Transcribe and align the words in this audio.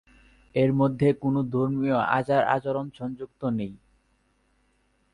এর 0.55 0.71
মধ্যে 0.73 1.07
কোনো 1.13 1.39
ধর্মীয় 1.51 1.97
আচার-আচরণ 2.17 2.85
সংযুক্ত 2.93 3.41
নেই। 3.57 3.73